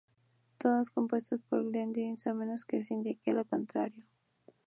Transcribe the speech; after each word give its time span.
Todas 0.57 0.89
compuestas 0.89 1.41
por 1.47 1.61
Glenn 1.69 1.93
Danzig 1.93 2.27
a 2.27 2.33
menos 2.33 2.65
que 2.65 2.79
se 2.79 2.95
indique 2.95 3.33
lo 3.33 3.45
contrario. 3.45 4.03